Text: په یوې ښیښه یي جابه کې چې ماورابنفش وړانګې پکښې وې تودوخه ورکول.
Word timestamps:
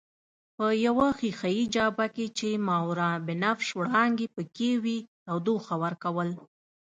په 0.57 0.65
یوې 0.85 1.09
ښیښه 1.19 1.49
یي 1.57 1.65
جابه 1.75 2.05
کې 2.15 2.25
چې 2.37 2.49
ماورابنفش 2.67 3.67
وړانګې 3.79 4.27
پکښې 4.35 4.71
وې 4.83 4.97
تودوخه 5.25 5.75
ورکول. 5.83 6.29